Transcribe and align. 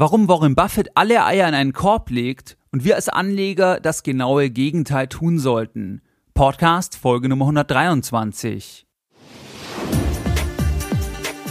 Warum 0.00 0.28
Warren 0.28 0.54
Buffett 0.54 0.90
alle 0.94 1.24
Eier 1.24 1.48
in 1.48 1.54
einen 1.54 1.72
Korb 1.72 2.10
legt 2.10 2.56
und 2.70 2.84
wir 2.84 2.94
als 2.94 3.08
Anleger 3.08 3.80
das 3.80 4.04
genaue 4.04 4.48
Gegenteil 4.48 5.08
tun 5.08 5.40
sollten. 5.40 6.02
Podcast 6.34 6.94
Folge 6.94 7.28
Nummer 7.28 7.46
123. 7.46 8.86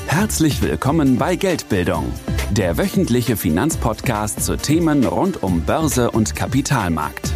Herzlich 0.05 0.61
willkommen 0.61 1.17
bei 1.17 1.35
Geldbildung, 1.35 2.09
der 2.51 2.77
wöchentliche 2.77 3.35
Finanzpodcast 3.35 4.41
zu 4.41 4.55
Themen 4.55 5.03
rund 5.03 5.43
um 5.43 5.63
Börse 5.63 6.11
und 6.11 6.33
Kapitalmarkt. 6.33 7.33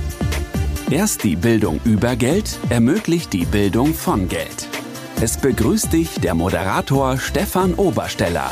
Erst 0.89 1.25
die 1.25 1.35
Bildung 1.35 1.81
über 1.83 2.15
Geld 2.15 2.57
ermöglicht 2.69 3.33
die 3.33 3.43
Bildung 3.43 3.93
von 3.93 4.29
Geld. 4.29 4.69
Es 5.19 5.35
begrüßt 5.35 5.91
dich 5.91 6.21
der 6.21 6.35
Moderator 6.35 7.17
Stefan 7.17 7.73
Obersteller. 7.73 8.49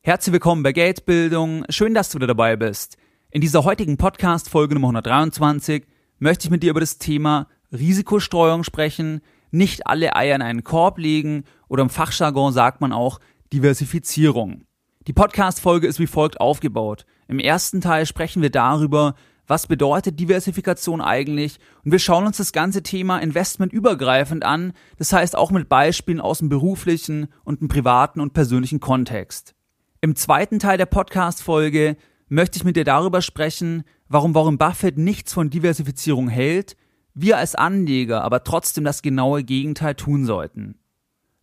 Herzlich 0.00 0.32
willkommen 0.32 0.62
bei 0.62 0.72
Geldbildung. 0.72 1.64
Schön, 1.70 1.92
dass 1.92 2.08
du 2.08 2.16
wieder 2.16 2.28
dabei 2.28 2.56
bist. 2.56 2.96
In 3.30 3.40
dieser 3.40 3.64
heutigen 3.64 3.96
Podcast 3.96 4.48
Folge 4.48 4.74
Nummer 4.74 4.88
123 4.88 5.84
möchte 6.18 6.46
ich 6.46 6.50
mit 6.50 6.62
dir 6.62 6.70
über 6.70 6.80
das 6.80 6.98
Thema 6.98 7.48
Risikostreuung 7.72 8.62
sprechen, 8.62 9.20
nicht 9.50 9.88
alle 9.88 10.14
Eier 10.14 10.36
in 10.36 10.40
einen 10.40 10.62
Korb 10.62 10.98
legen 10.98 11.44
oder 11.68 11.82
im 11.82 11.90
Fachjargon 11.90 12.52
sagt 12.52 12.80
man 12.80 12.92
auch 12.92 13.18
Diversifizierung. 13.52 14.62
Die 15.08 15.12
Podcast 15.12 15.60
Folge 15.60 15.88
ist 15.88 15.98
wie 15.98 16.06
folgt 16.06 16.40
aufgebaut. 16.40 17.04
Im 17.26 17.40
ersten 17.40 17.80
Teil 17.80 18.06
sprechen 18.06 18.40
wir 18.40 18.50
darüber, 18.50 19.14
was 19.48 19.66
bedeutet 19.66 20.20
Diversifikation 20.20 21.00
eigentlich 21.00 21.58
und 21.84 21.90
wir 21.90 21.98
schauen 21.98 22.24
uns 22.24 22.36
das 22.36 22.52
ganze 22.52 22.84
Thema 22.84 23.18
Investment 23.18 23.72
übergreifend 23.72 24.44
an, 24.44 24.74
das 24.96 25.12
heißt 25.12 25.36
auch 25.36 25.50
mit 25.50 25.68
Beispielen 25.68 26.20
aus 26.20 26.38
dem 26.38 26.48
beruflichen 26.48 27.26
und 27.44 27.60
dem 27.60 27.68
privaten 27.68 28.20
und 28.20 28.32
persönlichen 28.32 28.78
Kontext. 28.78 29.56
Im 30.00 30.14
zweiten 30.14 30.60
Teil 30.60 30.78
der 30.78 30.86
Podcast-Folge 30.86 31.96
möchte 32.28 32.56
ich 32.56 32.64
mit 32.64 32.76
dir 32.76 32.84
darüber 32.84 33.20
sprechen, 33.20 33.82
warum 34.08 34.32
Warren 34.32 34.56
Buffett 34.56 34.96
nichts 34.96 35.32
von 35.32 35.50
Diversifizierung 35.50 36.28
hält, 36.28 36.76
wir 37.14 37.36
als 37.36 37.56
Anleger 37.56 38.22
aber 38.22 38.44
trotzdem 38.44 38.84
das 38.84 39.02
genaue 39.02 39.42
Gegenteil 39.42 39.96
tun 39.96 40.24
sollten. 40.24 40.78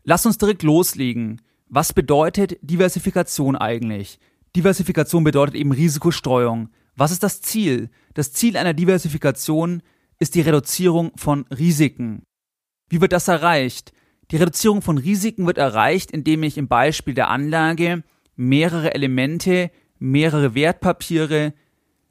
Lass 0.05 0.25
uns 0.25 0.37
direkt 0.37 0.63
loslegen. 0.63 1.41
Was 1.67 1.91
bedeutet 1.91 2.57
Diversifikation 2.61 3.57
eigentlich? 3.57 4.19
Diversifikation 4.55 5.25
bedeutet 5.25 5.55
eben 5.55 5.73
Risikostreuung. 5.73 6.69
Was 6.95 7.11
ist 7.11 7.23
das 7.23 7.41
Ziel? 7.41 7.89
Das 8.13 8.31
Ziel 8.31 8.55
einer 8.55 8.73
Diversifikation 8.73 9.81
ist 10.17 10.33
die 10.33 10.41
Reduzierung 10.41 11.11
von 11.17 11.45
Risiken. 11.47 12.23
Wie 12.87 13.01
wird 13.01 13.11
das 13.11 13.27
erreicht? 13.27 13.91
Die 14.31 14.37
Reduzierung 14.37 14.81
von 14.81 14.97
Risiken 14.97 15.45
wird 15.45 15.57
erreicht, 15.57 16.09
indem 16.11 16.43
ich 16.43 16.57
im 16.57 16.69
Beispiel 16.69 17.15
der 17.15 17.29
Anlage 17.29 18.03
mehrere 18.35 18.93
Elemente, 18.93 19.71
mehrere 19.99 20.55
Wertpapiere, 20.55 21.53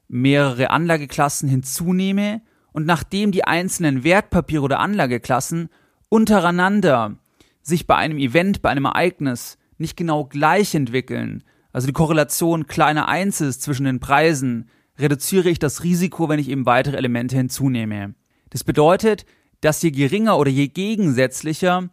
mehrere 0.07 0.69
Anlageklassen 0.69 1.49
hinzunehme 1.49 2.41
und 2.71 2.85
nachdem 2.85 3.31
die 3.31 3.45
einzelnen 3.45 4.03
Wertpapiere 4.03 4.63
oder 4.63 4.79
Anlageklassen 4.79 5.69
untereinander 6.09 7.17
sich 7.61 7.87
bei 7.87 7.95
einem 7.95 8.17
Event, 8.17 8.61
bei 8.61 8.69
einem 8.69 8.85
Ereignis 8.85 9.57
nicht 9.77 9.97
genau 9.97 10.25
gleich 10.25 10.75
entwickeln, 10.75 11.43
also 11.75 11.87
die 11.87 11.93
Korrelation 11.93 12.67
kleiner 12.67 13.09
Eins 13.09 13.41
ist 13.41 13.61
zwischen 13.61 13.83
den 13.83 13.99
Preisen, 13.99 14.69
reduziere 14.97 15.49
ich 15.49 15.59
das 15.59 15.83
Risiko, 15.83 16.29
wenn 16.29 16.39
ich 16.39 16.47
eben 16.47 16.65
weitere 16.65 16.95
Elemente 16.95 17.35
hinzunehme. 17.35 18.15
Das 18.49 18.63
bedeutet, 18.63 19.25
dass 19.59 19.81
je 19.81 19.91
geringer 19.91 20.37
oder 20.37 20.49
je 20.49 20.69
gegensätzlicher 20.69 21.89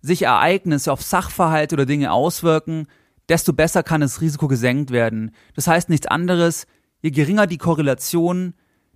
sich 0.00 0.22
Ereignisse 0.22 0.90
auf 0.90 1.02
Sachverhalte 1.02 1.74
oder 1.74 1.84
Dinge 1.84 2.12
auswirken, 2.12 2.86
desto 3.28 3.52
besser 3.52 3.82
kann 3.82 4.00
das 4.00 4.20
Risiko 4.20 4.48
gesenkt 4.48 4.90
werden. 4.90 5.32
Das 5.54 5.66
heißt 5.66 5.88
nichts 5.88 6.06
anderes, 6.06 6.66
je 7.02 7.10
geringer 7.10 7.46
die 7.46 7.58
Korrelation, 7.58 8.54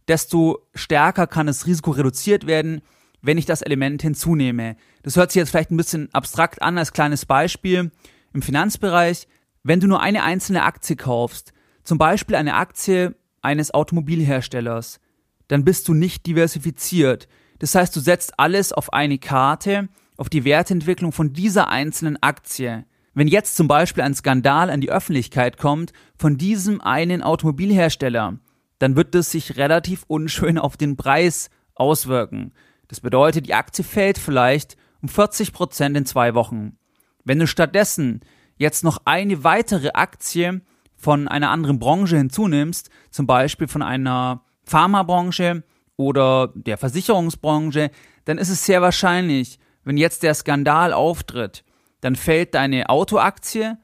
desto 0.09 0.67
stärker 0.75 1.27
kann 1.27 1.47
das 1.47 1.67
Risiko 1.67 1.93
reduziert 1.93 2.47
werden, 2.47 2.83
wenn 3.23 3.39
ich 3.39 3.47
das 3.47 3.63
Element 3.63 4.03
hinzunehme. 4.03 4.77
Das 5.03 5.17
hört 5.17 5.31
sich 5.31 5.41
jetzt 5.41 5.51
vielleicht 5.51 5.71
ein 5.71 5.77
bisschen 5.77 6.09
abstrakt 6.13 6.63
an 6.63 6.79
als 6.79 6.93
kleines 6.93 7.27
Beispiel. 7.27 7.91
Im 8.33 8.43
Finanzbereich, 8.43 9.29
wenn 9.63 9.81
du 9.81 9.87
nur 9.87 10.01
eine 10.01 10.23
einzelne 10.23 10.63
Aktie 10.63 10.97
kaufst, 10.97 11.53
zum 11.83 11.99
Beispiel 11.99 12.37
eine 12.37 12.55
Aktie 12.55 13.15
eines 13.43 13.73
Automobilherstellers, 13.73 15.01
dann 15.49 15.65
bist 15.65 15.89
du 15.89 15.95
nicht 15.95 16.27
diversifiziert. 16.27 17.29
Das 17.59 17.75
heißt, 17.75 17.95
du 17.95 18.01
setzt 18.01 18.39
alles 18.39 18.73
auf 18.73 18.93
eine 18.93 19.19
Karte, 19.19 19.89
auf 20.17 20.29
die 20.29 20.45
Wertentwicklung 20.45 21.13
von 21.13 21.33
dieser 21.33 21.69
einzelnen 21.69 22.23
Aktie. 22.23 22.85
Wenn 23.13 23.27
jetzt 23.27 23.57
zum 23.57 23.67
Beispiel 23.67 24.05
ein 24.05 24.15
Skandal 24.15 24.71
an 24.71 24.81
die 24.81 24.91
Öffentlichkeit 24.91 25.59
kommt 25.59 25.93
von 26.17 26.37
diesem 26.37 26.81
einen 26.81 27.23
Automobilhersteller, 27.23 28.39
dann 28.79 28.97
wird 28.97 29.15
das 29.15 29.31
sich 29.31 29.57
relativ 29.57 30.05
unschön 30.07 30.59
auf 30.59 30.77
den 30.77 30.97
Preis 30.97 31.51
auswirken. 31.75 32.53
Das 32.89 33.01
bedeutet, 33.01 33.47
die 33.47 33.55
Aktie 33.55 33.85
fällt 33.85 34.19
vielleicht 34.19 34.77
um 35.03 35.09
40 35.09 35.53
Prozent 35.53 35.97
in 35.97 36.07
zwei 36.07 36.35
Wochen. 36.35 36.77
Wenn 37.25 37.39
du 37.39 37.47
stattdessen 37.47 38.21
jetzt 38.57 38.85
noch 38.85 39.03
eine 39.05 39.43
weitere 39.43 39.91
Aktie 39.91 40.61
von 40.95 41.29
einer 41.29 41.51
anderen 41.51 41.79
Branche 41.79 42.17
hinzunimmst, 42.17 42.91
zum 43.11 43.27
Beispiel 43.27 43.69
von 43.69 43.83
einer 43.83 44.45
Pharmabranche 44.65 45.65
oder 45.97 46.53
der 46.55 46.79
Versicherungsbranche, 46.79 47.91
dann 48.25 48.39
ist 48.39 48.51
es 48.51 48.65
sehr 48.65 48.83
wahrscheinlich, 48.83 49.59
wenn 49.83 49.97
jetzt 49.97 50.23
der 50.23 50.35
Skandal 50.35 50.93
auftritt, 50.93 51.65
dann 52.01 52.17
fällt 52.17 52.55
deine 52.55 52.89
Autoaktie, 52.89 53.75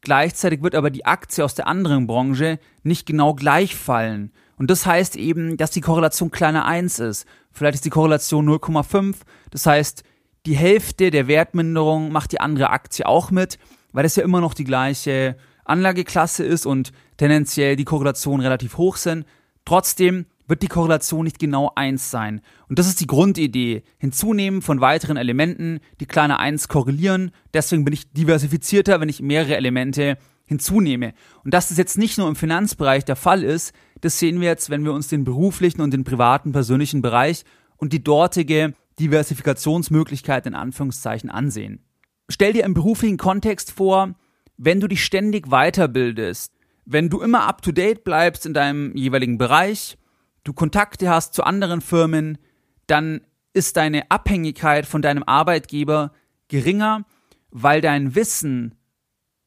gleichzeitig 0.00 0.62
wird 0.62 0.74
aber 0.74 0.90
die 0.90 1.06
Aktie 1.06 1.44
aus 1.44 1.54
der 1.54 1.66
anderen 1.66 2.06
Branche 2.06 2.58
nicht 2.82 3.06
genau 3.06 3.34
gleich 3.34 3.76
fallen. 3.76 4.32
Und 4.58 4.70
das 4.70 4.86
heißt 4.86 5.16
eben, 5.16 5.56
dass 5.56 5.70
die 5.70 5.80
Korrelation 5.80 6.30
kleiner 6.30 6.64
1 6.64 6.98
ist. 7.00 7.26
Vielleicht 7.52 7.76
ist 7.76 7.84
die 7.84 7.90
Korrelation 7.90 8.48
0,5. 8.48 9.16
Das 9.50 9.66
heißt, 9.66 10.02
die 10.46 10.56
Hälfte 10.56 11.10
der 11.10 11.28
Wertminderung 11.28 12.10
macht 12.12 12.32
die 12.32 12.40
andere 12.40 12.70
Aktie 12.70 13.06
auch 13.06 13.30
mit, 13.30 13.58
weil 13.92 14.04
das 14.04 14.16
ja 14.16 14.22
immer 14.22 14.40
noch 14.40 14.54
die 14.54 14.64
gleiche 14.64 15.36
Anlageklasse 15.64 16.44
ist 16.44 16.64
und 16.66 16.92
tendenziell 17.16 17.76
die 17.76 17.84
Korrelationen 17.84 18.40
relativ 18.40 18.78
hoch 18.78 18.96
sind. 18.96 19.26
Trotzdem 19.64 20.26
wird 20.48 20.62
die 20.62 20.68
Korrelation 20.68 21.24
nicht 21.24 21.38
genau 21.38 21.72
1 21.74 22.10
sein. 22.10 22.40
Und 22.68 22.78
das 22.78 22.86
ist 22.86 23.00
die 23.00 23.06
Grundidee. 23.06 23.82
Hinzunehmen 23.98 24.62
von 24.62 24.80
weiteren 24.80 25.16
Elementen, 25.16 25.80
die 26.00 26.06
kleiner 26.06 26.38
1 26.38 26.68
korrelieren. 26.68 27.32
Deswegen 27.52 27.84
bin 27.84 27.94
ich 27.94 28.12
diversifizierter, 28.12 29.00
wenn 29.00 29.08
ich 29.08 29.22
mehrere 29.22 29.56
Elemente 29.56 30.18
hinzunehme. 30.46 31.14
Und 31.44 31.52
dass 31.52 31.68
das 31.68 31.78
jetzt 31.78 31.98
nicht 31.98 32.18
nur 32.18 32.28
im 32.28 32.36
Finanzbereich 32.36 33.04
der 33.04 33.16
Fall 33.16 33.42
ist, 33.42 33.74
das 34.00 34.18
sehen 34.18 34.40
wir 34.40 34.48
jetzt, 34.48 34.70
wenn 34.70 34.84
wir 34.84 34.92
uns 34.92 35.08
den 35.08 35.24
beruflichen 35.24 35.80
und 35.80 35.92
den 35.92 36.04
privaten 36.04 36.52
persönlichen 36.52 37.02
Bereich 37.02 37.44
und 37.76 37.92
die 37.92 38.04
dortige 38.04 38.74
Diversifikationsmöglichkeit 39.00 40.46
in 40.46 40.54
Anführungszeichen 40.54 41.30
ansehen. 41.30 41.80
Stell 42.28 42.52
dir 42.52 42.64
im 42.64 42.74
beruflichen 42.74 43.18
Kontext 43.18 43.72
vor, 43.72 44.14
wenn 44.56 44.80
du 44.80 44.88
dich 44.88 45.04
ständig 45.04 45.48
weiterbildest, 45.48 46.52
wenn 46.84 47.08
du 47.08 47.20
immer 47.20 47.46
up 47.46 47.62
to 47.62 47.72
date 47.72 48.04
bleibst 48.04 48.46
in 48.46 48.54
deinem 48.54 48.96
jeweiligen 48.96 49.38
Bereich, 49.38 49.98
du 50.46 50.52
Kontakte 50.52 51.10
hast 51.10 51.34
zu 51.34 51.42
anderen 51.44 51.80
Firmen, 51.80 52.38
dann 52.86 53.20
ist 53.52 53.76
deine 53.76 54.10
Abhängigkeit 54.10 54.86
von 54.86 55.02
deinem 55.02 55.24
Arbeitgeber 55.24 56.12
geringer, 56.48 57.04
weil 57.50 57.80
dein 57.80 58.14
Wissen 58.14 58.74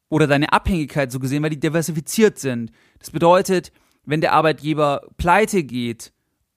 oder 0.09 0.27
deine 0.27 0.51
Abhängigkeit 0.51 1.11
so 1.11 1.19
gesehen, 1.19 1.43
weil 1.43 1.51
die 1.51 1.59
diversifiziert 1.59 2.39
sind. 2.39 2.71
Das 2.97 3.11
bedeutet, 3.11 3.71
wenn 4.03 4.21
der 4.21 4.33
Arbeitgeber 4.33 5.03
pleite 5.17 5.63
geht 5.63 6.11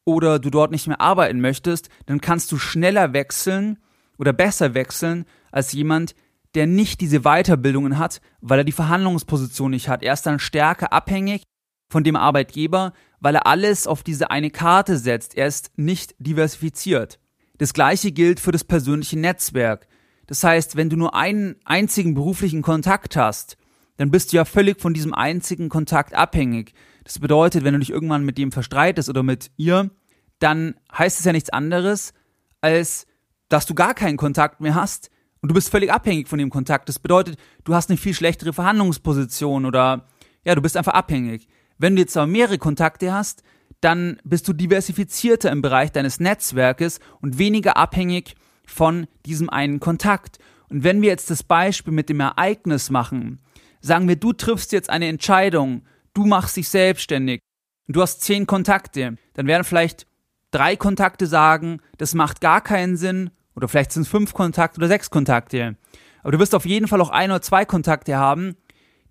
oder 0.04 0.38
du 0.38 0.50
dort 0.50 0.72
nicht 0.72 0.88
mehr 0.88 1.00
arbeiten 1.00 1.40
möchtest, 1.40 1.88
dann 2.06 2.20
kannst 2.20 2.50
du 2.50 2.58
schneller 2.58 3.12
wechseln 3.12 3.78
oder 4.18 4.32
besser 4.32 4.74
wechseln 4.74 5.26
als 5.52 5.72
jemand, 5.72 6.14
der 6.54 6.66
nicht 6.66 7.00
diese 7.00 7.20
Weiterbildungen 7.20 7.98
hat, 7.98 8.20
weil 8.40 8.58
er 8.58 8.64
die 8.64 8.72
Verhandlungsposition 8.72 9.70
nicht 9.70 9.88
hat. 9.88 10.02
Er 10.02 10.14
ist 10.14 10.26
dann 10.26 10.38
stärker 10.38 10.92
abhängig 10.92 11.42
von 11.92 12.02
dem 12.02 12.16
Arbeitgeber, 12.16 12.92
weil 13.20 13.36
er 13.36 13.46
alles 13.46 13.86
auf 13.86 14.02
diese 14.02 14.30
eine 14.30 14.50
Karte 14.50 14.98
setzt. 14.98 15.36
Er 15.36 15.46
ist 15.46 15.70
nicht 15.76 16.14
diversifiziert. 16.18 17.20
Das 17.58 17.74
gleiche 17.74 18.10
gilt 18.10 18.40
für 18.40 18.50
das 18.50 18.64
persönliche 18.64 19.18
Netzwerk. 19.18 19.86
Das 20.26 20.42
heißt, 20.42 20.74
wenn 20.74 20.88
du 20.88 20.96
nur 20.96 21.14
einen 21.14 21.56
einzigen 21.64 22.14
beruflichen 22.14 22.62
Kontakt 22.62 23.16
hast, 23.16 23.56
dann 23.98 24.10
bist 24.10 24.32
du 24.32 24.38
ja 24.38 24.44
völlig 24.44 24.80
von 24.80 24.94
diesem 24.94 25.14
einzigen 25.14 25.68
Kontakt 25.68 26.14
abhängig. 26.14 26.72
Das 27.04 27.18
bedeutet, 27.18 27.62
wenn 27.62 27.74
du 27.74 27.80
dich 27.80 27.90
irgendwann 27.90 28.24
mit 28.24 28.38
dem 28.38 28.50
verstreitest 28.50 29.08
oder 29.08 29.22
mit 29.22 29.50
ihr, 29.56 29.90
dann 30.38 30.74
heißt 30.96 31.20
es 31.20 31.26
ja 31.26 31.32
nichts 31.32 31.50
anderes, 31.50 32.14
als 32.60 33.06
dass 33.48 33.66
du 33.66 33.74
gar 33.74 33.94
keinen 33.94 34.16
Kontakt 34.16 34.60
mehr 34.60 34.74
hast 34.74 35.10
und 35.42 35.50
du 35.50 35.54
bist 35.54 35.68
völlig 35.68 35.92
abhängig 35.92 36.28
von 36.28 36.38
dem 36.38 36.50
Kontakt. 36.50 36.88
Das 36.88 36.98
bedeutet, 36.98 37.36
du 37.64 37.74
hast 37.74 37.90
eine 37.90 37.98
viel 37.98 38.14
schlechtere 38.14 38.52
Verhandlungsposition 38.52 39.66
oder 39.66 40.06
ja, 40.44 40.54
du 40.54 40.62
bist 40.62 40.76
einfach 40.76 40.94
abhängig. 40.94 41.48
Wenn 41.78 41.96
du 41.96 42.02
jetzt 42.02 42.16
aber 42.16 42.26
mehrere 42.26 42.58
Kontakte 42.58 43.12
hast, 43.12 43.42
dann 43.80 44.18
bist 44.24 44.46
du 44.46 44.52
diversifizierter 44.52 45.50
im 45.50 45.62
Bereich 45.62 45.92
deines 45.92 46.20
Netzwerkes 46.20 47.00
und 47.20 47.38
weniger 47.38 47.76
abhängig 47.76 48.34
von 48.64 49.06
diesem 49.26 49.50
einen 49.50 49.80
Kontakt. 49.80 50.38
Und 50.68 50.84
wenn 50.84 51.02
wir 51.02 51.08
jetzt 51.08 51.30
das 51.30 51.42
Beispiel 51.42 51.92
mit 51.92 52.08
dem 52.08 52.20
Ereignis 52.20 52.90
machen, 52.90 53.40
Sagen 53.84 54.06
wir, 54.06 54.14
du 54.14 54.32
triffst 54.32 54.70
jetzt 54.70 54.90
eine 54.90 55.08
Entscheidung, 55.08 55.82
du 56.14 56.24
machst 56.24 56.56
dich 56.56 56.68
selbstständig 56.68 57.40
und 57.88 57.96
du 57.96 58.00
hast 58.00 58.20
zehn 58.20 58.46
Kontakte, 58.46 59.16
dann 59.34 59.48
werden 59.48 59.64
vielleicht 59.64 60.06
drei 60.52 60.76
Kontakte 60.76 61.26
sagen, 61.26 61.80
das 61.98 62.14
macht 62.14 62.40
gar 62.40 62.60
keinen 62.60 62.96
Sinn 62.96 63.30
oder 63.56 63.66
vielleicht 63.66 63.90
sind 63.90 64.02
es 64.02 64.08
fünf 64.08 64.34
Kontakte 64.34 64.78
oder 64.78 64.86
sechs 64.86 65.10
Kontakte. 65.10 65.76
Aber 66.22 66.30
du 66.30 66.38
wirst 66.38 66.54
auf 66.54 66.64
jeden 66.64 66.86
Fall 66.86 67.00
auch 67.00 67.10
ein 67.10 67.32
oder 67.32 67.42
zwei 67.42 67.64
Kontakte 67.64 68.16
haben, 68.16 68.54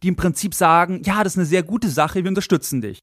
die 0.03 0.07
im 0.07 0.15
Prinzip 0.15 0.53
sagen, 0.53 1.01
ja, 1.03 1.23
das 1.23 1.33
ist 1.33 1.39
eine 1.39 1.45
sehr 1.45 1.63
gute 1.63 1.89
Sache, 1.89 2.23
wir 2.23 2.29
unterstützen 2.29 2.81
dich. 2.81 2.99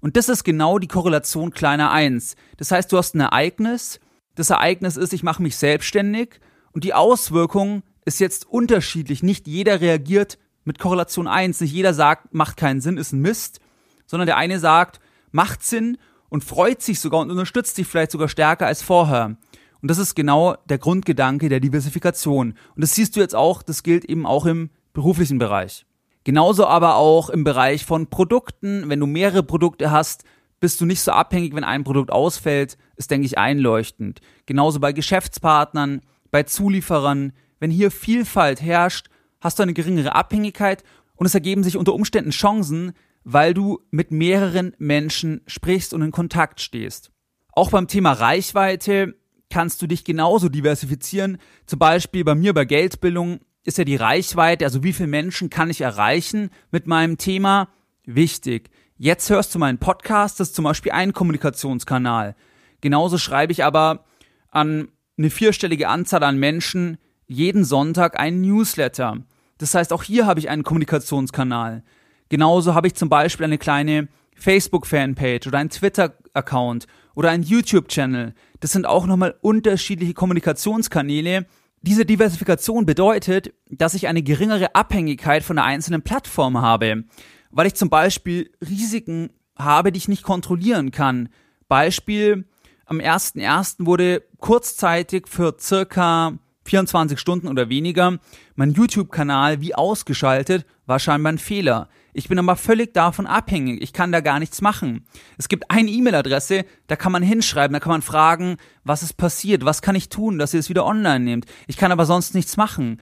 Und 0.00 0.16
das 0.16 0.28
ist 0.28 0.44
genau 0.44 0.78
die 0.78 0.88
Korrelation 0.88 1.52
kleiner 1.52 1.90
1. 1.90 2.34
Das 2.56 2.70
heißt, 2.70 2.90
du 2.92 2.98
hast 2.98 3.14
ein 3.14 3.20
Ereignis, 3.20 4.00
das 4.34 4.50
Ereignis 4.50 4.96
ist, 4.96 5.12
ich 5.12 5.22
mache 5.22 5.42
mich 5.42 5.56
selbstständig 5.56 6.40
und 6.72 6.84
die 6.84 6.94
Auswirkung 6.94 7.82
ist 8.04 8.18
jetzt 8.18 8.46
unterschiedlich. 8.46 9.22
Nicht 9.22 9.46
jeder 9.46 9.80
reagiert 9.80 10.38
mit 10.64 10.78
Korrelation 10.78 11.28
1, 11.28 11.60
nicht 11.60 11.72
jeder 11.72 11.94
sagt, 11.94 12.34
macht 12.34 12.56
keinen 12.56 12.80
Sinn, 12.80 12.96
ist 12.96 13.12
ein 13.12 13.20
Mist, 13.20 13.60
sondern 14.06 14.26
der 14.26 14.36
eine 14.36 14.58
sagt, 14.58 15.00
macht 15.30 15.62
Sinn 15.62 15.98
und 16.28 16.44
freut 16.44 16.82
sich 16.82 16.98
sogar 16.98 17.20
und 17.20 17.30
unterstützt 17.30 17.78
dich 17.78 17.86
vielleicht 17.86 18.10
sogar 18.10 18.28
stärker 18.28 18.66
als 18.66 18.82
vorher. 18.82 19.36
Und 19.80 19.90
das 19.90 19.98
ist 19.98 20.14
genau 20.14 20.56
der 20.68 20.78
Grundgedanke 20.78 21.48
der 21.48 21.60
Diversifikation. 21.60 22.54
Und 22.74 22.80
das 22.82 22.94
siehst 22.94 23.16
du 23.16 23.20
jetzt 23.20 23.34
auch, 23.34 23.62
das 23.62 23.82
gilt 23.82 24.04
eben 24.04 24.26
auch 24.26 24.46
im 24.46 24.70
beruflichen 24.92 25.38
Bereich. 25.38 25.84
Genauso 26.24 26.66
aber 26.66 26.96
auch 26.96 27.30
im 27.30 27.44
Bereich 27.44 27.84
von 27.84 28.08
Produkten. 28.08 28.88
Wenn 28.88 29.00
du 29.00 29.06
mehrere 29.06 29.42
Produkte 29.42 29.90
hast, 29.90 30.24
bist 30.60 30.80
du 30.80 30.86
nicht 30.86 31.00
so 31.00 31.10
abhängig, 31.10 31.54
wenn 31.54 31.64
ein 31.64 31.82
Produkt 31.82 32.12
ausfällt, 32.12 32.78
ist, 32.96 33.10
denke 33.10 33.26
ich, 33.26 33.36
einleuchtend. 33.36 34.20
Genauso 34.46 34.78
bei 34.78 34.92
Geschäftspartnern, 34.92 36.02
bei 36.30 36.44
Zulieferern. 36.44 37.32
Wenn 37.58 37.70
hier 37.70 37.90
Vielfalt 37.90 38.62
herrscht, 38.62 39.08
hast 39.40 39.58
du 39.58 39.64
eine 39.64 39.74
geringere 39.74 40.14
Abhängigkeit 40.14 40.84
und 41.16 41.26
es 41.26 41.34
ergeben 41.34 41.64
sich 41.64 41.76
unter 41.76 41.94
Umständen 41.94 42.30
Chancen, 42.30 42.92
weil 43.24 43.54
du 43.54 43.80
mit 43.90 44.10
mehreren 44.10 44.74
Menschen 44.78 45.42
sprichst 45.46 45.94
und 45.94 46.02
in 46.02 46.10
Kontakt 46.12 46.60
stehst. 46.60 47.10
Auch 47.52 47.70
beim 47.70 47.88
Thema 47.88 48.12
Reichweite 48.12 49.14
kannst 49.50 49.82
du 49.82 49.86
dich 49.86 50.04
genauso 50.04 50.48
diversifizieren. 50.48 51.38
Zum 51.66 51.78
Beispiel 51.78 52.24
bei 52.24 52.34
mir 52.34 52.54
bei 52.54 52.64
Geldbildung 52.64 53.40
ist 53.64 53.78
ja 53.78 53.84
die 53.84 53.96
Reichweite, 53.96 54.64
also 54.64 54.82
wie 54.82 54.92
viele 54.92 55.08
Menschen 55.08 55.50
kann 55.50 55.70
ich 55.70 55.80
erreichen 55.80 56.50
mit 56.70 56.86
meinem 56.86 57.18
Thema, 57.18 57.68
wichtig. 58.04 58.70
Jetzt 58.96 59.30
hörst 59.30 59.54
du 59.54 59.58
meinen 59.58 59.78
Podcast, 59.78 60.40
das 60.40 60.48
ist 60.48 60.54
zum 60.54 60.64
Beispiel 60.64 60.92
ein 60.92 61.12
Kommunikationskanal. 61.12 62.34
Genauso 62.80 63.18
schreibe 63.18 63.52
ich 63.52 63.64
aber 63.64 64.04
an 64.50 64.88
eine 65.16 65.30
vierstellige 65.30 65.88
Anzahl 65.88 66.22
an 66.24 66.38
Menschen 66.38 66.98
jeden 67.26 67.64
Sonntag 67.64 68.18
einen 68.18 68.40
Newsletter. 68.40 69.18
Das 69.58 69.74
heißt, 69.74 69.92
auch 69.92 70.02
hier 70.02 70.26
habe 70.26 70.40
ich 70.40 70.48
einen 70.48 70.64
Kommunikationskanal. 70.64 71.84
Genauso 72.28 72.74
habe 72.74 72.88
ich 72.88 72.94
zum 72.94 73.08
Beispiel 73.08 73.44
eine 73.44 73.58
kleine 73.58 74.08
Facebook-Fanpage 74.34 75.46
oder 75.46 75.58
einen 75.58 75.70
Twitter-Account 75.70 76.86
oder 77.14 77.30
einen 77.30 77.42
YouTube-Channel. 77.42 78.34
Das 78.60 78.72
sind 78.72 78.86
auch 78.86 79.06
nochmal 79.06 79.36
unterschiedliche 79.40 80.14
Kommunikationskanäle, 80.14 81.46
diese 81.82 82.06
Diversifikation 82.06 82.86
bedeutet, 82.86 83.52
dass 83.68 83.94
ich 83.94 84.06
eine 84.08 84.22
geringere 84.22 84.74
Abhängigkeit 84.74 85.42
von 85.42 85.56
der 85.56 85.64
einzelnen 85.64 86.02
Plattform 86.02 86.60
habe, 86.60 87.04
weil 87.50 87.66
ich 87.66 87.74
zum 87.74 87.90
Beispiel 87.90 88.50
Risiken 88.60 89.30
habe, 89.56 89.92
die 89.92 89.98
ich 89.98 90.08
nicht 90.08 90.22
kontrollieren 90.22 90.92
kann. 90.92 91.28
Beispiel, 91.68 92.46
am 92.86 92.98
1.1. 92.98 93.84
wurde 93.86 94.22
kurzzeitig 94.38 95.26
für 95.28 95.56
circa 95.58 96.38
24 96.64 97.18
Stunden 97.18 97.48
oder 97.48 97.68
weniger 97.68 98.18
mein 98.54 98.72
YouTube-Kanal 98.72 99.60
wie 99.60 99.74
ausgeschaltet, 99.74 100.64
war 100.86 100.98
scheinbar 100.98 101.32
ein 101.32 101.38
Fehler. 101.38 101.88
Ich 102.14 102.28
bin 102.28 102.38
aber 102.38 102.56
völlig 102.56 102.92
davon 102.92 103.26
abhängig. 103.26 103.82
Ich 103.82 103.92
kann 103.92 104.12
da 104.12 104.20
gar 104.20 104.38
nichts 104.38 104.60
machen. 104.60 105.06
Es 105.38 105.48
gibt 105.48 105.70
eine 105.70 105.90
E-Mail-Adresse, 105.90 106.64
da 106.86 106.96
kann 106.96 107.12
man 107.12 107.22
hinschreiben, 107.22 107.72
da 107.72 107.80
kann 107.80 107.92
man 107.92 108.02
fragen, 108.02 108.56
was 108.84 109.02
ist 109.02 109.14
passiert, 109.14 109.64
was 109.64 109.80
kann 109.80 109.94
ich 109.94 110.10
tun, 110.10 110.38
dass 110.38 110.52
ihr 110.52 110.60
es 110.60 110.68
wieder 110.68 110.84
online 110.84 111.24
nehmt. 111.24 111.46
Ich 111.66 111.78
kann 111.78 111.92
aber 111.92 112.04
sonst 112.04 112.34
nichts 112.34 112.56
machen. 112.56 113.00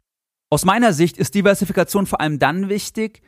Aus 0.49 0.65
meiner 0.65 0.93
Sicht 0.93 1.19
ist 1.19 1.35
Diversifikation 1.35 2.07
vor 2.07 2.21
allem 2.21 2.39
dann 2.39 2.69
wichtig, 2.69 3.23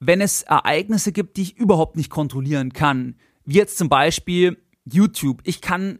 wenn 0.00 0.20
es 0.20 0.42
Ereignisse 0.42 1.12
gibt, 1.12 1.36
die 1.36 1.42
ich 1.42 1.56
überhaupt 1.56 1.96
nicht 1.96 2.10
kontrollieren 2.10 2.72
kann. 2.72 3.16
Wie 3.44 3.56
jetzt 3.56 3.78
zum 3.78 3.88
Beispiel 3.88 4.58
YouTube. 4.84 5.40
Ich 5.44 5.60
kann 5.60 5.98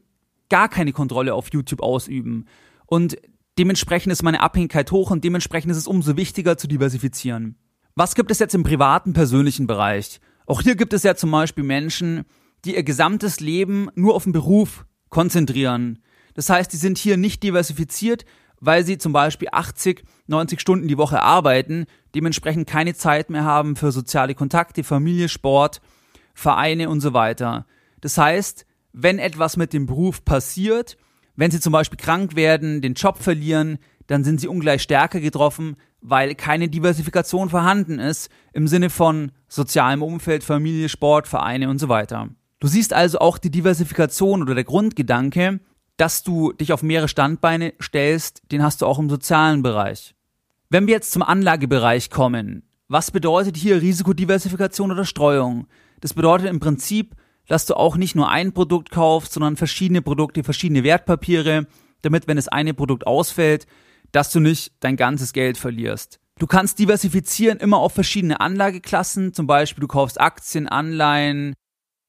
gar 0.48 0.68
keine 0.68 0.92
Kontrolle 0.92 1.34
auf 1.34 1.52
YouTube 1.52 1.82
ausüben. 1.82 2.46
Und 2.86 3.16
dementsprechend 3.58 4.12
ist 4.12 4.22
meine 4.22 4.40
Abhängigkeit 4.40 4.90
hoch 4.92 5.10
und 5.10 5.24
dementsprechend 5.24 5.70
ist 5.70 5.78
es 5.78 5.86
umso 5.86 6.16
wichtiger 6.16 6.58
zu 6.58 6.66
diversifizieren. 6.66 7.56
Was 7.94 8.14
gibt 8.14 8.30
es 8.30 8.38
jetzt 8.38 8.54
im 8.54 8.62
privaten, 8.62 9.12
persönlichen 9.12 9.66
Bereich? 9.66 10.20
Auch 10.46 10.62
hier 10.62 10.76
gibt 10.76 10.94
es 10.94 11.02
ja 11.02 11.14
zum 11.14 11.30
Beispiel 11.30 11.62
Menschen, 11.62 12.24
die 12.64 12.74
ihr 12.74 12.84
gesamtes 12.84 13.40
Leben 13.40 13.88
nur 13.94 14.14
auf 14.14 14.24
den 14.24 14.32
Beruf 14.32 14.86
konzentrieren. 15.10 15.98
Das 16.32 16.48
heißt, 16.48 16.72
die 16.72 16.78
sind 16.78 16.96
hier 16.96 17.18
nicht 17.18 17.42
diversifiziert, 17.42 18.24
weil 18.60 18.86
sie 18.86 18.96
zum 18.96 19.12
Beispiel 19.12 19.48
80, 19.52 20.04
90 20.26 20.58
Stunden 20.58 20.88
die 20.88 20.96
Woche 20.96 21.20
arbeiten, 21.20 21.84
dementsprechend 22.14 22.66
keine 22.66 22.94
Zeit 22.94 23.28
mehr 23.28 23.44
haben 23.44 23.76
für 23.76 23.92
soziale 23.92 24.34
Kontakte, 24.34 24.84
Familie, 24.84 25.28
Sport, 25.28 25.82
Vereine 26.32 26.88
und 26.88 27.00
so 27.00 27.12
weiter. 27.12 27.66
Das 28.00 28.16
heißt, 28.16 28.64
wenn 28.94 29.18
etwas 29.18 29.58
mit 29.58 29.74
dem 29.74 29.84
Beruf 29.84 30.24
passiert, 30.24 30.96
wenn 31.36 31.50
sie 31.50 31.60
zum 31.60 31.72
Beispiel 31.72 31.98
krank 31.98 32.36
werden, 32.36 32.80
den 32.80 32.94
Job 32.94 33.18
verlieren, 33.18 33.78
dann 34.12 34.24
sind 34.24 34.40
sie 34.40 34.48
ungleich 34.48 34.82
stärker 34.82 35.20
getroffen, 35.20 35.76
weil 36.02 36.34
keine 36.34 36.68
Diversifikation 36.68 37.48
vorhanden 37.48 37.98
ist 37.98 38.30
im 38.52 38.68
Sinne 38.68 38.90
von 38.90 39.32
sozialem 39.48 40.02
Umfeld, 40.02 40.44
Familie, 40.44 40.88
Sport, 40.90 41.26
Vereine 41.26 41.70
und 41.70 41.78
so 41.78 41.88
weiter. 41.88 42.28
Du 42.60 42.68
siehst 42.68 42.92
also 42.92 43.18
auch 43.18 43.38
die 43.38 43.50
Diversifikation 43.50 44.42
oder 44.42 44.54
der 44.54 44.64
Grundgedanke, 44.64 45.60
dass 45.96 46.22
du 46.22 46.52
dich 46.52 46.72
auf 46.72 46.82
mehrere 46.82 47.08
Standbeine 47.08 47.72
stellst, 47.80 48.42
den 48.52 48.62
hast 48.62 48.82
du 48.82 48.86
auch 48.86 48.98
im 48.98 49.08
sozialen 49.08 49.62
Bereich. 49.62 50.14
Wenn 50.68 50.86
wir 50.86 50.94
jetzt 50.94 51.12
zum 51.12 51.22
Anlagebereich 51.22 52.10
kommen, 52.10 52.64
was 52.88 53.10
bedeutet 53.10 53.56
hier 53.56 53.80
Risikodiversifikation 53.80 54.90
oder 54.90 55.06
Streuung? 55.06 55.66
Das 56.00 56.12
bedeutet 56.12 56.48
im 56.48 56.60
Prinzip, 56.60 57.14
dass 57.48 57.64
du 57.64 57.74
auch 57.74 57.96
nicht 57.96 58.14
nur 58.14 58.28
ein 58.28 58.52
Produkt 58.52 58.90
kaufst, 58.90 59.32
sondern 59.32 59.56
verschiedene 59.56 60.02
Produkte, 60.02 60.44
verschiedene 60.44 60.84
Wertpapiere, 60.84 61.66
damit, 62.02 62.28
wenn 62.28 62.36
das 62.36 62.48
eine 62.48 62.74
Produkt 62.74 63.06
ausfällt, 63.06 63.66
dass 64.12 64.30
du 64.30 64.40
nicht 64.40 64.72
dein 64.80 64.96
ganzes 64.96 65.32
Geld 65.32 65.58
verlierst. 65.58 66.20
Du 66.38 66.46
kannst 66.46 66.78
diversifizieren 66.78 67.58
immer 67.58 67.78
auf 67.78 67.92
verschiedene 67.92 68.40
Anlageklassen, 68.40 69.32
zum 69.32 69.46
Beispiel 69.46 69.80
du 69.80 69.88
kaufst 69.88 70.20
Aktien, 70.20 70.68
Anleihen, 70.68 71.54